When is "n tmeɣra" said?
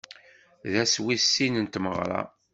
1.63-2.21